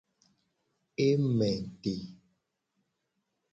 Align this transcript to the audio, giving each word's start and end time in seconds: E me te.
E 1.05 1.09
me 1.37 1.51
te. 1.81 1.93